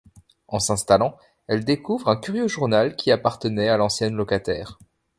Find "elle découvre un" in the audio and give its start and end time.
1.45-2.15